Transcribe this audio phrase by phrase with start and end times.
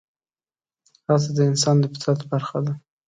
[1.07, 2.73] هڅه د انسان د فطرت برخه ده.